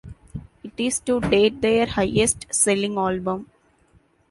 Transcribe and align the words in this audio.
It 0.63 0.71
is 0.77 0.99
to 1.01 1.19
date 1.19 1.61
their 1.61 1.85
highest-selling 1.85 2.97
album. 2.97 3.51